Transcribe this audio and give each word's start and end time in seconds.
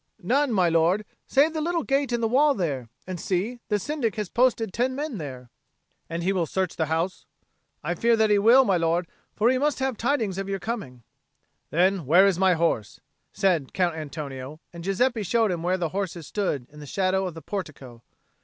"None, 0.23 0.51
my 0.51 0.67
lord, 0.67 1.05
save 1.27 1.53
the 1.53 1.61
little 1.61 1.83
gate 1.83 2.11
in 2.11 2.21
the 2.21 2.27
wall 2.27 2.55
there; 2.55 2.89
and 3.05 3.19
see, 3.21 3.59
the 3.67 3.77
Syndic 3.77 4.15
has 4.15 4.29
posted 4.29 4.73
ten 4.73 4.95
men 4.95 5.19
there." 5.19 5.51
"And 6.09 6.23
he 6.23 6.33
will 6.33 6.47
search 6.47 6.75
the 6.75 6.87
house?" 6.87 7.27
"I 7.83 7.93
fear 7.93 8.15
that 8.17 8.31
he 8.31 8.39
will, 8.39 8.65
my 8.65 8.77
lord. 8.77 9.07
For 9.35 9.51
he 9.51 9.59
must 9.59 9.77
have 9.77 9.97
tidings 9.97 10.39
of 10.39 10.49
your 10.49 10.57
coming." 10.57 11.03
"Then 11.69 12.07
where 12.07 12.25
is 12.25 12.39
my 12.39 12.53
horse?" 12.55 12.99
said 13.31 13.73
Count 13.73 13.95
Antonio; 13.95 14.59
and 14.73 14.83
Giuseppe 14.83 15.21
showed 15.21 15.51
him 15.51 15.61
where 15.61 15.77
the 15.77 15.89
horse 15.89 16.17
stood 16.25 16.65
in 16.71 16.79
the 16.79 16.87
shadow 16.87 17.27
of 17.27 17.35
the 17.35 17.41
portico. 17.43 18.01